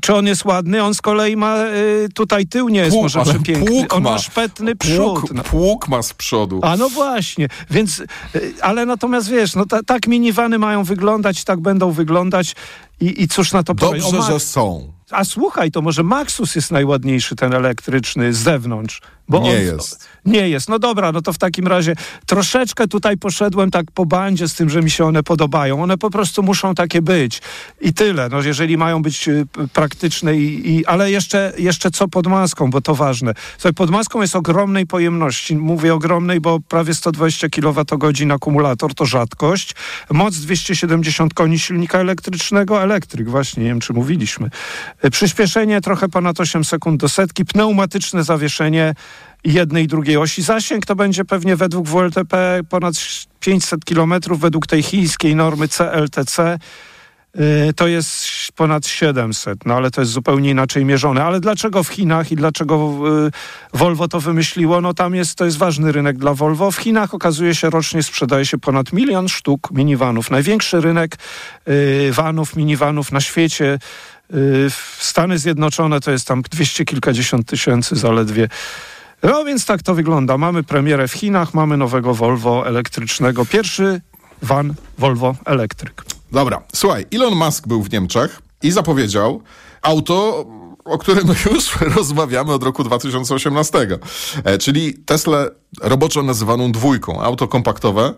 Czy 0.00 0.14
on 0.14 0.26
jest 0.26 0.44
ładny? 0.44 0.82
On 0.82 0.94
z 0.94 1.00
kolei 1.00 1.36
ma, 1.36 1.56
y, 1.66 2.08
tutaj 2.14 2.46
tył 2.46 2.68
nie 2.68 2.80
jest 2.80 2.90
Pług, 2.92 3.02
może 3.02 3.20
ale 3.20 3.34
przepiękny. 3.34 3.66
pług 3.66 3.94
On 3.94 4.02
ma 4.02 4.10
ma. 4.10 4.18
szpetny 4.18 4.76
przód. 4.76 4.96
Pług, 5.20 5.32
No. 5.34 5.42
pług 5.42 5.88
ma 5.88 6.02
z 6.02 6.14
przodu. 6.14 6.60
A 6.62 6.76
no 6.76 6.88
właśnie, 6.88 7.48
więc, 7.70 8.00
y, 8.00 8.06
ale 8.62 8.86
natomiast 8.86 9.28
wiesz, 9.30 9.54
no 9.54 9.66
ta, 9.66 9.82
tak 9.82 10.06
minivany 10.06 10.58
mają 10.58 10.84
wyglądać, 10.84 11.44
tak 11.44 11.60
będą 11.60 11.90
wyglądać 11.90 12.54
i, 13.00 13.22
i 13.22 13.28
cóż 13.28 13.52
na 13.52 13.62
to 13.62 13.74
powie. 13.74 14.04
O, 14.04 14.12
Dobrze, 14.12 14.32
że 14.32 14.40
są. 14.40 14.92
a 15.10 15.24
słuchaj, 15.24 15.70
to 15.70 15.82
może 15.82 16.02
Maxus 16.02 16.54
jest 16.54 16.70
najładniejszy, 16.70 17.36
ten 17.36 17.54
elektryczny 17.54 18.34
z 18.34 18.38
zewnątrz. 18.38 19.00
Bo 19.30 19.40
Nie 19.40 19.50
on, 19.50 19.56
jest. 19.56 20.08
Nie 20.24 20.48
jest. 20.48 20.68
No 20.68 20.78
dobra, 20.78 21.12
no 21.12 21.22
to 21.22 21.32
w 21.32 21.38
takim 21.38 21.66
razie 21.66 21.94
troszeczkę 22.26 22.88
tutaj 22.88 23.16
poszedłem 23.16 23.70
tak 23.70 23.90
po 23.94 24.06
bandzie 24.06 24.48
z 24.48 24.54
tym, 24.54 24.70
że 24.70 24.82
mi 24.82 24.90
się 24.90 25.04
one 25.04 25.22
podobają. 25.22 25.82
One 25.82 25.98
po 25.98 26.10
prostu 26.10 26.42
muszą 26.42 26.74
takie 26.74 27.02
być. 27.02 27.42
I 27.80 27.94
tyle. 27.94 28.28
No 28.28 28.42
jeżeli 28.42 28.76
mają 28.76 29.02
być 29.02 29.28
y, 29.28 29.46
praktyczne 29.72 30.36
i, 30.36 30.70
i 30.70 30.86
ale 30.86 31.10
jeszcze, 31.10 31.52
jeszcze 31.58 31.90
co 31.90 32.08
pod 32.08 32.26
maską, 32.26 32.70
bo 32.70 32.80
to 32.80 32.94
ważne. 32.94 33.34
Słuchaj, 33.52 33.74
pod 33.74 33.90
maską 33.90 34.22
jest 34.22 34.36
ogromnej 34.36 34.86
pojemności. 34.86 35.56
Mówię 35.56 35.94
ogromnej, 35.94 36.40
bo 36.40 36.60
prawie 36.60 36.94
120 36.94 37.48
kWh 37.48 38.32
akumulator 38.32 38.94
to 38.94 39.06
rzadkość. 39.06 39.74
Moc 40.10 40.36
270 40.36 41.34
koni 41.34 41.58
silnika 41.58 41.98
elektrycznego, 41.98 42.82
elektryk 42.90 43.30
właśnie, 43.30 43.62
nie 43.62 43.68
wiem 43.68 43.80
czy 43.80 43.92
mówiliśmy. 43.92 44.50
Y, 45.04 45.10
Przyspieszenie 45.10 45.80
trochę 45.80 46.08
ponad 46.08 46.40
8 46.40 46.64
sekund 46.64 47.00
do 47.00 47.08
setki, 47.08 47.44
pneumatyczne 47.44 48.24
zawieszenie 48.24 48.94
jednej 49.44 49.84
i 49.84 49.86
drugiej 49.86 50.16
osi. 50.16 50.42
Zasięg 50.42 50.86
to 50.86 50.96
będzie 50.96 51.24
pewnie 51.24 51.56
według 51.56 51.88
WLTP 51.88 52.60
ponad 52.68 52.94
500 53.40 53.84
km, 53.84 54.14
według 54.30 54.66
tej 54.66 54.82
chińskiej 54.82 55.36
normy 55.36 55.68
CLTC 55.68 56.58
to 57.76 57.88
jest 57.88 58.26
ponad 58.56 58.86
700, 58.86 59.66
no 59.66 59.74
ale 59.74 59.90
to 59.90 60.00
jest 60.00 60.12
zupełnie 60.12 60.50
inaczej 60.50 60.84
mierzone. 60.84 61.24
Ale 61.24 61.40
dlaczego 61.40 61.84
w 61.84 61.88
Chinach 61.88 62.32
i 62.32 62.36
dlaczego 62.36 62.94
y, 63.74 63.78
Volvo 63.78 64.08
to 64.08 64.20
wymyśliło? 64.20 64.80
No 64.80 64.94
tam 64.94 65.14
jest, 65.14 65.34
to 65.34 65.44
jest 65.44 65.56
ważny 65.56 65.92
rynek 65.92 66.18
dla 66.18 66.34
Volvo. 66.34 66.70
W 66.70 66.76
Chinach 66.76 67.14
okazuje 67.14 67.54
się 67.54 67.70
rocznie 67.70 68.02
sprzedaje 68.02 68.46
się 68.46 68.58
ponad 68.58 68.92
milion 68.92 69.28
sztuk 69.28 69.70
minivanów. 69.70 70.30
Największy 70.30 70.80
rynek 70.80 71.16
y, 71.68 72.10
vanów, 72.12 72.56
minivanów 72.56 73.12
na 73.12 73.20
świecie. 73.20 73.78
Stany 74.98 75.38
Zjednoczone 75.38 76.00
to 76.00 76.10
jest 76.10 76.26
tam 76.26 76.42
dwieście 76.42 76.84
kilkadziesiąt 76.84 77.46
tysięcy 77.46 77.96
zaledwie. 77.96 78.48
No 79.22 79.44
więc 79.44 79.66
tak 79.66 79.82
to 79.82 79.94
wygląda. 79.94 80.38
Mamy 80.38 80.62
premierę 80.62 81.08
w 81.08 81.12
Chinach, 81.12 81.54
mamy 81.54 81.76
nowego 81.76 82.14
Volvo 82.14 82.66
elektrycznego. 82.66 83.46
Pierwszy 83.46 84.00
van 84.42 84.74
Volvo 84.98 85.36
elektryk. 85.44 86.19
Dobra, 86.32 86.62
słuchaj, 86.74 87.06
Elon 87.14 87.34
Musk 87.34 87.66
był 87.66 87.82
w 87.82 87.92
Niemczech 87.92 88.42
i 88.62 88.70
zapowiedział 88.70 89.42
auto, 89.82 90.46
o 90.84 90.98
którym 90.98 91.28
już 91.52 91.76
rozmawiamy 91.80 92.52
od 92.52 92.62
roku 92.62 92.84
2018, 92.84 93.86
e, 94.44 94.58
czyli 94.58 94.94
Tesla 94.94 95.46
roboczo 95.82 96.22
nazywaną 96.22 96.72
dwójką, 96.72 97.22
auto 97.22 97.48
kompaktowe, 97.48 98.14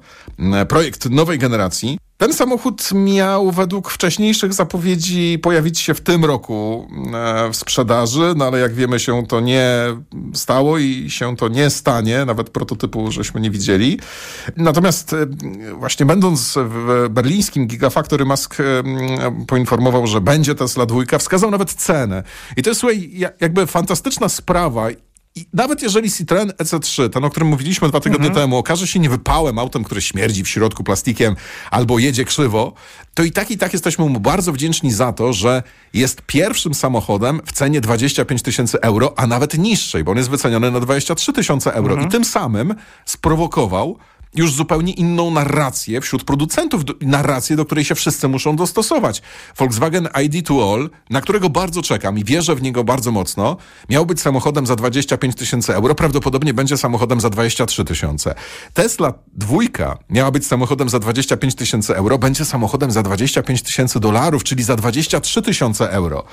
projekt 0.69 1.11
nowej 1.11 1.39
generacji. 1.39 1.99
Ten 2.23 2.33
samochód 2.33 2.93
miał 2.95 3.51
według 3.51 3.91
wcześniejszych 3.91 4.53
zapowiedzi 4.53 5.39
pojawić 5.39 5.81
się 5.81 5.95
w 5.95 6.01
tym 6.01 6.25
roku 6.25 6.89
e, 7.15 7.51
w 7.51 7.57
sprzedaży, 7.57 8.35
no 8.37 8.45
ale 8.45 8.59
jak 8.59 8.75
wiemy 8.75 9.01
się 9.01 9.27
to 9.27 9.41
nie 9.41 9.67
stało 10.35 10.79
i 10.79 11.11
się 11.11 11.37
to 11.37 11.49
nie 11.49 11.71
stanie, 11.71 12.25
nawet 12.25 12.51
prototypu 12.51 13.11
żeśmy 13.11 13.41
nie 13.41 13.51
widzieli. 13.51 13.99
Natomiast 14.57 15.13
e, 15.13 15.27
właśnie 15.75 16.07
będąc 16.07 16.55
w 16.57 17.07
berlińskim 17.11 17.67
Gigafactory 17.67 18.25
Musk 18.25 18.57
e, 18.61 18.65
poinformował, 19.47 20.07
że 20.07 20.21
będzie 20.21 20.55
Tesla 20.55 20.87
dwójka, 20.87 21.19
wskazał 21.19 21.51
nawet 21.51 21.75
cenę. 21.75 22.23
I 22.57 22.63
to 22.63 22.71
jest 22.71 22.81
słuchaj, 22.81 23.11
jakby 23.41 23.67
fantastyczna 23.67 24.29
sprawa 24.29 24.91
i 25.35 25.47
nawet 25.53 25.83
jeżeli 25.83 26.11
Citroen 26.11 26.51
EC3, 26.51 27.11
ten 27.11 27.25
o 27.25 27.31
którym 27.31 27.49
mówiliśmy 27.49 27.89
dwa 27.89 28.01
tygodnie 28.01 28.29
mhm. 28.29 28.45
temu, 28.45 28.57
okaże 28.57 28.87
się 28.87 29.01
niewypałem 29.01 29.59
autem, 29.59 29.85
który 29.85 30.03
śmierdzi 30.03 30.45
w 30.45 30.49
środku 30.49 30.85
plastikiem 30.85 31.37
albo 31.71 31.99
jedzie 31.99 32.25
krzywo, 32.25 32.73
to 33.15 33.23
i 33.23 33.33
tak 33.33 33.51
i 33.51 33.59
tak 33.59 33.73
jesteśmy 33.73 34.09
mu 34.09 34.21
bardzo 34.21 34.53
wdzięczni 34.53 34.93
za 34.93 35.13
to, 35.13 35.33
że 35.33 35.63
jest 35.95 36.23
pierwszym 36.23 36.75
samochodem 36.75 37.41
w 37.47 37.53
cenie 37.53 37.81
25 37.81 38.43
tysięcy 38.43 38.81
euro, 38.81 39.15
a 39.17 39.27
nawet 39.27 39.59
niższej, 39.59 40.05
bo 40.05 40.11
on 40.11 40.17
jest 40.17 40.31
wyceniony 40.31 40.71
na 40.71 40.81
23 40.81 41.33
tysiące 41.33 41.75
euro 41.75 41.95
mhm. 41.95 42.09
i 42.09 42.13
tym 42.13 42.25
samym 42.25 42.75
sprowokował 43.05 43.99
już 44.35 44.53
zupełnie 44.53 44.93
inną 44.93 45.31
narrację 45.31 46.01
wśród 46.01 46.25
producentów, 46.25 46.83
narrację, 47.01 47.57
do 47.57 47.65
której 47.65 47.85
się 47.85 47.95
wszyscy 47.95 48.29
muszą 48.29 48.57
dostosować. 48.57 49.23
Volkswagen 49.59 50.09
ID 50.25 50.47
to 50.47 50.73
All, 50.75 50.91
na 51.11 51.21
którego 51.21 51.51
bardzo 51.51 51.83
czekam 51.83 52.19
i 52.19 52.25
wierzę 52.25 52.55
w 52.55 52.63
niego 52.63 52.85
bardzo 52.85 53.11
mocno, 53.11 53.57
miał 53.89 54.07
być 54.07 54.21
samochodem 54.21 54.67
za 54.67 54.77
25 54.77 55.35
tysięcy 55.35 55.75
euro, 55.75 55.95
prawdopodobnie 55.95 56.55
będzie 56.55 56.77
samochodem 56.77 57.21
za 57.21 57.31
23 57.31 57.85
tysiące. 57.85 58.35
Tesla 58.75 59.15
dwójka 59.33 59.99
miała 60.11 60.31
być 60.31 60.47
samochodem 60.47 60.89
za 60.89 60.99
25 60.99 61.55
tysięcy 61.55 61.97
euro, 61.97 62.19
będzie 62.19 62.45
samochodem 62.45 62.91
za 62.91 63.03
25 63.03 63.63
tysięcy 63.63 64.01
dolarów, 64.01 64.45
czyli 64.45 64.63
za 64.63 64.77
23 64.77 65.43
tysiące 65.43 65.91
euro. 65.91 66.25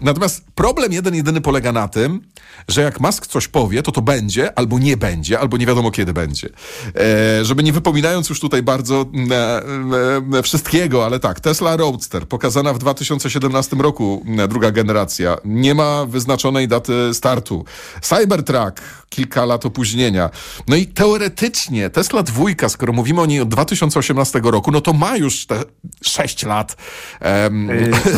Natomiast 0.00 0.44
problem 0.54 0.92
jeden 0.92 1.14
jedyny 1.14 1.40
polega 1.40 1.72
na 1.72 1.88
tym, 1.88 2.20
że 2.68 2.82
jak 2.82 3.00
Musk 3.00 3.26
coś 3.26 3.48
powie, 3.48 3.82
to 3.82 3.92
to 3.92 4.02
będzie, 4.02 4.58
albo 4.58 4.78
nie 4.78 4.96
będzie, 4.96 5.40
albo 5.40 5.56
nie 5.56 5.66
wiadomo 5.66 5.90
kiedy 5.90 6.12
będzie. 6.12 6.48
E, 6.96 7.44
żeby 7.44 7.62
nie 7.62 7.72
wypominając 7.72 8.28
już 8.28 8.40
tutaj 8.40 8.62
bardzo 8.62 9.06
e, 9.30 10.38
e, 10.38 10.42
wszystkiego, 10.42 11.04
ale 11.04 11.20
tak, 11.20 11.40
Tesla 11.40 11.76
Roadster, 11.76 12.28
pokazana 12.28 12.72
w 12.72 12.78
2017 12.78 13.76
roku, 13.76 14.26
druga 14.48 14.70
generacja, 14.70 15.36
nie 15.44 15.74
ma 15.74 16.06
wyznaczonej 16.06 16.68
daty 16.68 17.14
startu. 17.14 17.64
Cybertruck, 18.00 18.80
kilka 19.08 19.44
lat 19.44 19.66
opóźnienia. 19.66 20.30
No 20.68 20.76
i 20.76 20.86
teoretycznie 20.86 21.90
Tesla 21.90 22.22
dwójka, 22.22 22.68
skoro 22.68 22.92
mówimy 22.92 23.20
o 23.20 23.26
niej 23.26 23.40
od 23.40 23.48
2018 23.48 24.40
roku, 24.44 24.70
no 24.70 24.80
to 24.80 24.92
ma 24.92 25.16
już 25.16 25.46
te 25.46 25.62
6 26.02 26.44
lat 26.44 26.76
um, 27.20 27.68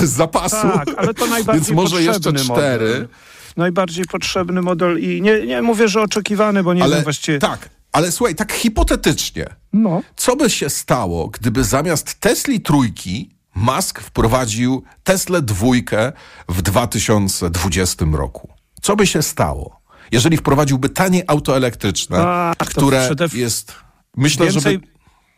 z 0.02 0.10
zapasu, 0.22 0.56
tak, 0.56 0.88
ale 0.96 1.14
to 1.14 1.26
więc 1.52 1.70
może 1.70 2.02
jeszcze 2.02 2.32
4 2.32 3.08
najbardziej 3.56 4.04
potrzebny 4.04 4.62
model 4.62 5.00
i 5.00 5.22
nie, 5.22 5.46
nie 5.46 5.62
mówię, 5.62 5.88
że 5.88 6.02
oczekiwany, 6.02 6.62
bo 6.62 6.74
nie 6.74 6.82
ale, 6.82 6.94
wiem 6.94 7.04
właściwie... 7.04 7.38
Tak, 7.38 7.68
ale 7.92 8.12
słuchaj, 8.12 8.34
tak 8.34 8.52
hipotetycznie, 8.52 9.46
no. 9.72 10.02
co 10.16 10.36
by 10.36 10.50
się 10.50 10.70
stało, 10.70 11.28
gdyby 11.28 11.64
zamiast 11.64 12.20
Tesli 12.20 12.60
trójki 12.60 13.30
Musk 13.54 14.00
wprowadził 14.00 14.84
Teslę 15.04 15.42
dwójkę 15.42 16.12
w 16.48 16.62
2020 16.62 18.04
roku? 18.12 18.48
Co 18.82 18.96
by 18.96 19.06
się 19.06 19.22
stało, 19.22 19.80
jeżeli 20.12 20.36
wprowadziłby 20.36 20.88
tanie 20.88 21.30
auto 21.30 21.56
elektryczne, 21.56 22.18
A, 22.18 22.54
które 22.58 23.10
jest... 23.32 23.74
Myślę, 24.16 24.46
więcej, 24.46 24.72
żeby 24.72 24.91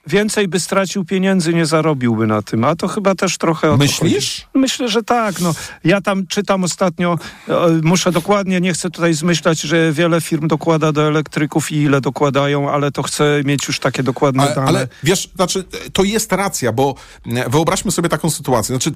więcej 0.06 0.48
by 0.48 0.60
stracił 0.60 1.04
pieniędzy, 1.04 1.54
nie 1.54 1.66
zarobiłby 1.66 2.26
na 2.26 2.42
tym. 2.42 2.64
A 2.64 2.76
to 2.76 2.88
chyba 2.88 3.14
też 3.14 3.38
trochę 3.38 3.70
o 3.70 3.76
Myślisz? 3.76 4.46
Myślę, 4.54 4.88
że 4.88 5.02
tak. 5.02 5.40
No, 5.40 5.54
ja 5.84 6.00
tam 6.00 6.26
czytam 6.26 6.64
ostatnio, 6.64 7.18
muszę 7.82 8.12
dokładnie, 8.12 8.60
nie 8.60 8.72
chcę 8.72 8.90
tutaj 8.90 9.14
zmyślać, 9.14 9.60
że 9.60 9.92
wiele 9.92 10.20
firm 10.20 10.48
dokłada 10.48 10.92
do 10.92 11.08
elektryków 11.08 11.72
i 11.72 11.76
ile 11.76 12.00
dokładają, 12.00 12.70
ale 12.70 12.90
to 12.90 13.02
chcę 13.02 13.42
mieć 13.44 13.68
już 13.68 13.78
takie 13.80 14.02
dokładne 14.02 14.42
ale, 14.42 14.54
dane. 14.54 14.68
Ale 14.68 14.88
wiesz, 15.02 15.30
znaczy, 15.36 15.64
to 15.92 16.04
jest 16.04 16.32
racja, 16.32 16.72
bo 16.72 16.94
wyobraźmy 17.48 17.90
sobie 17.90 18.08
taką 18.08 18.30
sytuację. 18.30 18.76
Znaczy, 18.76 18.92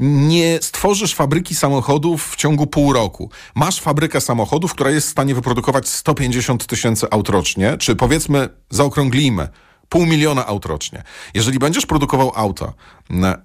nie 0.00 0.58
stworzysz 0.62 1.14
fabryki 1.14 1.54
samochodów 1.54 2.30
w 2.30 2.36
ciągu 2.36 2.66
pół 2.66 2.92
roku. 2.92 3.30
Masz 3.54 3.80
fabrykę 3.80 4.20
samochodów, 4.20 4.74
która 4.74 4.90
jest 4.90 5.06
w 5.06 5.10
stanie 5.10 5.34
wyprodukować 5.34 5.88
150 5.88 6.66
tysięcy 6.66 7.06
aut 7.10 7.28
rocznie, 7.28 7.76
czy 7.78 7.96
powiedzmy, 7.96 8.48
zaokrąglimy, 8.70 9.48
pół 9.92 10.06
miliona 10.06 10.46
aut 10.46 10.64
rocznie. 10.66 11.02
Jeżeli 11.34 11.58
będziesz 11.58 11.86
produkował 11.86 12.32
auta 12.34 12.72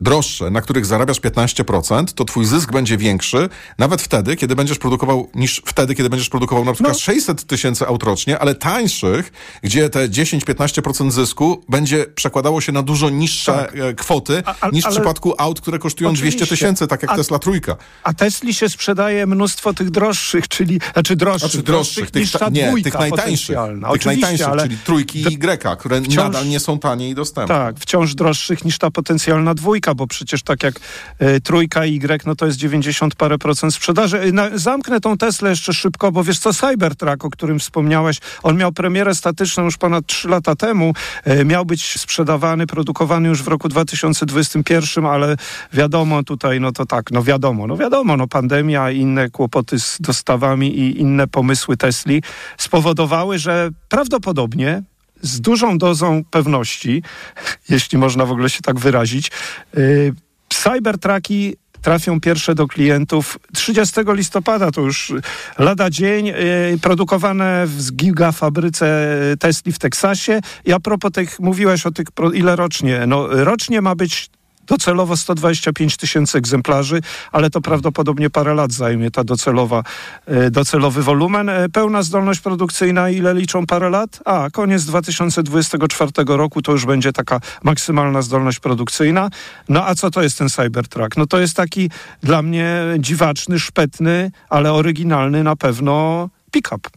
droższe, 0.01 0.49
na 0.49 0.61
których 0.61 0.85
zarabiasz 0.85 1.21
15%, 1.21 2.05
to 2.15 2.25
twój 2.25 2.45
zysk 2.45 2.71
będzie 2.71 2.97
większy 2.97 3.49
nawet 3.77 4.01
wtedy, 4.01 4.35
kiedy 4.35 4.55
będziesz 4.55 4.77
produkował, 4.77 5.29
niż 5.35 5.61
wtedy, 5.65 5.95
kiedy 5.95 6.09
będziesz 6.09 6.29
produkował 6.29 6.65
na 6.65 6.73
przykład 6.73 6.93
no. 6.93 6.99
600 6.99 7.43
tysięcy 7.43 7.87
aut 7.87 8.03
rocznie, 8.03 8.39
ale 8.39 8.55
tańszych, 8.55 9.31
gdzie 9.63 9.89
te 9.89 10.09
10-15% 10.09 11.11
zysku 11.11 11.63
będzie 11.69 12.05
przekładało 12.15 12.61
się 12.61 12.71
na 12.71 12.83
dużo 12.83 13.09
niższe 13.09 13.53
tak. 13.53 13.75
E, 13.75 13.93
kwoty 13.93 14.43
a, 14.45 14.55
a, 14.61 14.69
niż 14.69 14.85
w 14.85 14.89
przypadku 14.89 15.33
aut, 15.37 15.61
które 15.61 15.79
kosztują 15.79 16.09
Oczywiście. 16.09 16.37
200 16.37 16.55
tysięcy, 16.55 16.87
tak 16.87 17.01
jak 17.01 17.11
a, 17.11 17.15
Tesla 17.15 17.39
trójka. 17.39 17.75
A 18.03 18.13
Tesli 18.13 18.53
się 18.53 18.69
sprzedaje 18.69 19.27
mnóstwo 19.27 19.73
tych 19.73 19.91
droższych, 19.91 20.47
czyli, 20.47 20.79
znaczy 20.93 21.15
droższych, 21.15 21.51
znaczy 21.51 21.63
droższych, 21.63 22.11
tych, 22.11 22.31
ta, 22.31 22.49
nie, 22.49 22.73
tych 22.83 22.93
najtańszych, 22.93 23.57
tych 23.93 24.05
najtańszych, 24.05 24.47
ale 24.47 24.63
czyli 24.63 24.77
trójki 24.77 25.21
i 25.33 25.37
Y, 25.55 25.77
które 25.77 26.01
wciąż, 26.01 26.15
nadal 26.15 26.47
nie 26.47 26.59
są 26.59 26.79
tanie 26.79 27.09
i 27.09 27.15
dostępne. 27.15 27.55
Tak, 27.55 27.79
wciąż 27.79 28.15
droższych 28.15 28.65
niż 28.65 28.77
ta 28.77 28.91
potencjalna 28.91 29.53
dwójka, 29.57 29.95
bo 29.95 30.07
przecież 30.07 30.43
tak 30.43 30.63
jak 30.63 30.75
y, 31.21 31.41
trójka 31.41 31.85
Y, 31.85 32.25
no 32.25 32.35
to 32.35 32.45
jest 32.45 32.57
90 32.57 33.15
parę 33.15 33.37
procent 33.37 33.73
sprzedaży. 33.73 34.23
Y, 34.23 34.31
na, 34.31 34.57
zamknę 34.57 34.99
tą 34.99 35.17
Teslę 35.17 35.49
jeszcze 35.49 35.73
szybko, 35.73 36.11
bo 36.11 36.23
wiesz 36.23 36.39
co, 36.39 36.53
Cybertruck, 36.53 37.25
o 37.25 37.29
którym 37.29 37.59
wspomniałeś, 37.59 38.19
on 38.43 38.57
miał 38.57 38.71
premierę 38.71 39.15
statyczną 39.15 39.63
już 39.63 39.77
ponad 39.77 40.05
3 40.07 40.27
lata 40.27 40.55
temu. 40.55 40.93
Y, 41.27 41.45
miał 41.45 41.65
być 41.65 41.99
sprzedawany, 41.99 42.67
produkowany 42.67 43.29
już 43.29 43.43
w 43.43 43.47
roku 43.47 43.69
2021, 43.69 45.05
ale 45.05 45.35
wiadomo 45.73 46.23
tutaj, 46.23 46.59
no 46.59 46.71
to 46.71 46.85
tak, 46.85 47.11
no 47.11 47.23
wiadomo, 47.23 47.67
no 47.67 47.77
wiadomo, 47.77 48.17
no 48.17 48.27
pandemia 48.27 48.91
i 48.91 48.97
inne 48.97 49.29
kłopoty 49.29 49.79
z 49.79 49.97
dostawami 50.01 50.79
i 50.79 51.01
inne 51.01 51.27
pomysły 51.27 51.77
Tesli 51.77 52.23
spowodowały, 52.57 53.39
że 53.39 53.69
prawdopodobnie 53.89 54.83
z 55.21 55.41
dużą 55.41 55.77
dozą 55.77 56.23
pewności, 56.31 57.03
jeśli 57.69 57.97
można 57.97 58.25
w 58.25 58.31
ogóle 58.31 58.49
się 58.49 58.61
tak 58.61 58.79
wyrazić, 58.79 59.31
yy, 59.73 60.13
Cybertrucki 60.49 61.55
trafią 61.81 62.19
pierwsze 62.19 62.55
do 62.55 62.67
klientów 62.67 63.39
30 63.53 63.95
listopada, 64.07 64.71
to 64.71 64.81
już 64.81 65.13
lada 65.59 65.89
dzień, 65.89 66.25
yy, 66.25 66.33
produkowane 66.81 67.63
w 67.67 67.91
gigafabryce 67.91 69.15
Tesli 69.39 69.71
w 69.71 69.79
Teksasie. 69.79 70.39
I 70.65 70.73
a 70.73 70.79
propos 70.79 71.11
tych, 71.11 71.39
mówiłeś 71.39 71.85
o 71.85 71.91
tych, 71.91 72.07
ile 72.33 72.55
rocznie? 72.55 73.03
No, 73.07 73.27
rocznie 73.29 73.81
ma 73.81 73.95
być 73.95 74.29
docelowo 74.67 75.17
125 75.17 75.97
tysięcy 75.97 76.37
egzemplarzy, 76.37 77.01
ale 77.31 77.49
to 77.49 77.61
prawdopodobnie 77.61 78.29
parę 78.29 78.53
lat 78.53 78.71
zajmie 78.71 79.11
ta 79.11 79.23
docelowa, 79.23 79.83
e, 80.25 80.51
docelowy 80.51 81.03
wolumen. 81.03 81.49
E, 81.49 81.69
pełna 81.69 82.03
zdolność 82.03 82.39
produkcyjna, 82.39 83.09
ile 83.09 83.33
liczą 83.33 83.65
parę 83.65 83.89
lat? 83.89 84.19
A, 84.25 84.49
koniec 84.53 84.85
2024 84.85 86.11
roku 86.37 86.61
to 86.61 86.71
już 86.71 86.85
będzie 86.85 87.13
taka 87.13 87.39
maksymalna 87.63 88.21
zdolność 88.21 88.59
produkcyjna. 88.59 89.29
No 89.69 89.85
a 89.85 89.95
co 89.95 90.11
to 90.11 90.21
jest 90.21 90.37
ten 90.37 90.49
Cybertruck? 90.49 91.17
No 91.17 91.27
to 91.27 91.39
jest 91.39 91.55
taki 91.55 91.89
dla 92.23 92.41
mnie 92.41 92.81
dziwaczny, 92.99 93.59
szpetny, 93.59 94.31
ale 94.49 94.73
oryginalny 94.73 95.43
na 95.43 95.55
pewno 95.55 96.29
pick-up. 96.51 96.89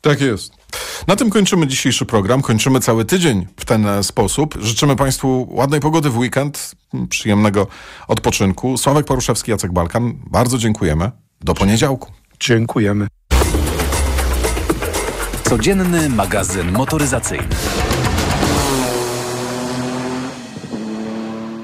Tak 0.00 0.20
jest. 0.20 0.52
Na 1.06 1.16
tym 1.16 1.30
kończymy 1.30 1.66
dzisiejszy 1.66 2.06
program. 2.06 2.42
Kończymy 2.42 2.80
cały 2.80 3.04
tydzień 3.04 3.46
w 3.56 3.64
ten 3.64 3.86
e, 3.86 4.02
sposób. 4.02 4.58
Życzymy 4.60 4.96
Państwu 4.96 5.48
ładnej 5.50 5.80
pogody 5.80 6.10
w 6.10 6.18
weekend, 6.18 6.74
przyjemnego 7.08 7.66
odpoczynku. 8.08 8.78
Sławek 8.78 9.06
Poruszewski, 9.06 9.50
Jacek 9.50 9.72
Balkan. 9.72 10.14
Bardzo 10.30 10.58
dziękujemy. 10.58 11.10
Do 11.40 11.54
poniedziałku. 11.54 12.12
Dziękujemy. 12.40 13.06
Codzienny 15.42 16.08
magazyn 16.08 16.72
motoryzacyjny. 16.72 17.48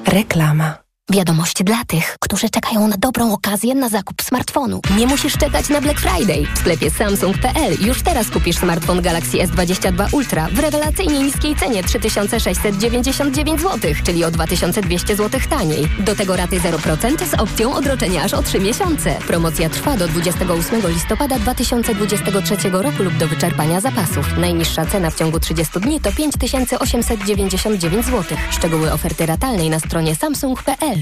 Reklama. 0.07 0.83
Wiadomość 1.13 1.63
dla 1.63 1.85
tych, 1.85 2.17
którzy 2.21 2.51
czekają 2.51 2.89
na 2.89 2.97
dobrą 2.99 3.33
okazję 3.33 3.75
na 3.75 3.89
zakup 3.89 4.23
smartfonu. 4.23 4.81
Nie 4.99 5.07
musisz 5.07 5.39
czekać 5.39 5.69
na 5.69 5.81
Black 5.81 6.01
Friday. 6.01 6.47
W 6.55 6.59
sklepie 6.59 6.91
Samsung.pl 6.91 7.77
już 7.81 8.03
teraz 8.03 8.31
kupisz 8.31 8.57
smartfon 8.57 9.03
Galaxy 9.03 9.39
S22 9.39 10.15
Ultra 10.15 10.49
w 10.53 10.59
rewelacyjnie 10.59 11.19
niskiej 11.19 11.57
cenie 11.57 11.83
3699 11.83 13.61
zł, 13.61 13.93
czyli 14.05 14.25
o 14.25 14.31
2200 14.31 15.17
zł 15.17 15.41
taniej. 15.51 15.89
Do 16.01 16.17
tego 16.17 16.37
raty 16.37 16.61
0% 16.61 17.27
z 17.27 17.35
opcją 17.35 17.75
odroczenia 17.75 18.23
aż 18.23 18.35
o 18.35 18.43
3 18.43 18.61
miesiące. 18.61 19.15
Promocja 19.27 19.71
trwa 19.71 19.97
do 19.97 20.09
28 20.09 20.89
listopada 20.89 21.39
2023 21.39 22.71
roku 22.71 23.03
lub 23.03 23.17
do 23.17 23.29
wyczerpania 23.29 23.81
zapasów. 23.81 24.39
Najniższa 24.39 24.87
cena 24.87 25.11
w 25.11 25.15
ciągu 25.15 25.41
30 25.41 25.81
dni 25.81 26.01
to 26.01 26.13
5899 26.13 28.07
zł. 28.07 28.39
Szczegóły 28.51 28.93
oferty 28.93 29.27
ratalnej 29.27 29.71
na 29.71 29.81
stronie 29.81 30.17
samsung.pl. 30.17 31.02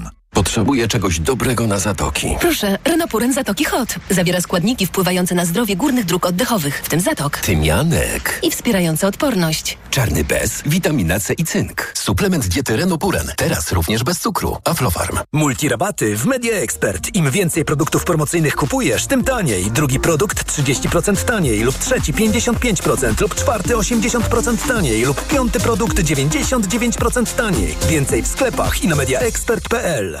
Potrzebuję 0.41 0.87
czegoś 0.87 1.19
dobrego 1.19 1.67
na 1.67 1.79
zatoki. 1.79 2.35
Proszę, 2.39 2.77
Renopuren 2.85 3.33
Zatoki 3.33 3.65
Hot. 3.65 3.95
Zawiera 4.09 4.41
składniki 4.41 4.85
wpływające 4.87 5.35
na 5.35 5.45
zdrowie 5.45 5.75
górnych 5.75 6.05
dróg 6.05 6.25
oddechowych, 6.25 6.81
w 6.83 6.89
tym 6.89 6.99
zatok. 6.99 7.37
Tymianek. 7.37 8.39
I 8.43 8.51
wspierające 8.51 9.07
odporność. 9.07 9.77
Czarny 9.89 10.23
bez, 10.23 10.61
witamina 10.65 11.19
C 11.19 11.33
i 11.33 11.43
cynk. 11.43 11.91
Suplement 11.97 12.47
diety 12.47 12.77
Renopuren. 12.77 13.27
Teraz 13.37 13.71
również 13.71 14.03
bez 14.03 14.19
cukru. 14.19 14.57
Aflofarm. 14.65 15.19
Multirabaty 15.33 16.15
w 16.17 16.25
Media 16.25 16.53
Expert. 16.53 17.15
Im 17.15 17.31
więcej 17.31 17.65
produktów 17.65 18.03
promocyjnych 18.03 18.55
kupujesz, 18.55 19.07
tym 19.07 19.23
taniej. 19.23 19.71
Drugi 19.71 19.99
produkt 19.99 20.51
30% 20.59 21.25
taniej 21.25 21.59
lub 21.59 21.77
trzeci 21.77 22.13
55% 22.13 23.21
lub 23.21 23.35
czwarty 23.35 23.73
80% 23.73 24.67
taniej 24.67 25.05
lub 25.05 25.27
piąty 25.27 25.59
produkt 25.59 25.97
99% 25.99 27.35
taniej. 27.35 27.75
Więcej 27.89 28.21
w 28.23 28.27
sklepach 28.27 28.83
i 28.83 28.87
na 28.87 28.95
mediaexpert.pl. 28.95 30.20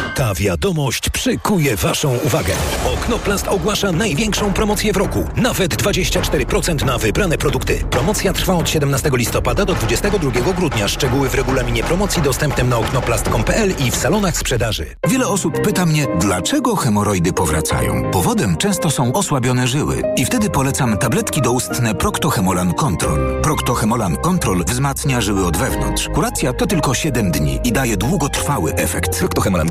Ta 0.21 0.33
wiadomość 0.33 1.09
przykuje 1.09 1.75
Waszą 1.75 2.17
uwagę. 2.17 2.53
Oknoplast 2.93 3.47
ogłasza 3.47 3.91
największą 3.91 4.53
promocję 4.53 4.93
w 4.93 4.97
roku. 4.97 5.27
Nawet 5.35 5.83
24% 5.83 6.85
na 6.85 6.97
wybrane 6.97 7.37
produkty. 7.37 7.83
Promocja 7.89 8.33
trwa 8.33 8.53
od 8.53 8.69
17 8.69 9.09
listopada 9.13 9.65
do 9.65 9.73
22 9.73 10.53
grudnia. 10.53 10.87
Szczegóły 10.87 11.29
w 11.29 11.35
regulaminie 11.35 11.83
promocji 11.83 12.21
dostępnym 12.21 12.69
na 12.69 12.77
oknoplast.pl 12.77 13.73
i 13.79 13.91
w 13.91 13.95
salonach 13.95 14.37
sprzedaży. 14.37 14.85
Wiele 15.07 15.27
osób 15.27 15.61
pyta 15.61 15.85
mnie, 15.85 16.07
dlaczego 16.19 16.75
hemoroidy 16.75 17.33
powracają. 17.33 18.11
Powodem 18.11 18.57
często 18.57 18.91
są 18.91 19.13
osłabione 19.13 19.67
żyły. 19.67 20.01
I 20.17 20.25
wtedy 20.25 20.49
polecam 20.49 20.97
tabletki 20.97 21.41
doustne 21.41 21.95
Proctohemolan 21.95 22.73
Control. 22.73 23.41
Proctohemolan 23.41 24.17
Control 24.17 24.63
wzmacnia 24.65 25.21
żyły 25.21 25.45
od 25.45 25.57
wewnątrz. 25.57 26.09
Kuracja 26.13 26.53
to 26.53 26.67
tylko 26.67 26.93
7 26.93 27.31
dni 27.31 27.59
i 27.63 27.71
daje 27.71 27.97
długotrwały 27.97 28.73
efekt. 28.73 29.19
Proctohemolan 29.19 29.69